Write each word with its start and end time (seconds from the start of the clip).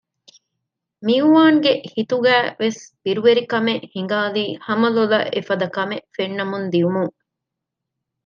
މިއުވާންގެ 1.05 1.73
ހިތުގައިވެސް 1.93 2.81
ބިރުވެރިކަމެއް 3.03 3.83
ހިނގާލީ 3.93 4.45
ހަމަލޮލަށް 4.65 5.29
އެފަދަ 5.33 5.67
ކަމެއް 5.75 6.07
ފެންނަމުން 6.15 6.65
ދިއުމުން 6.73 7.13